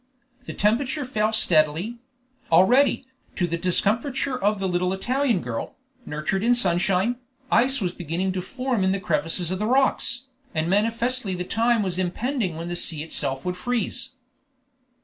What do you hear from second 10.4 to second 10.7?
and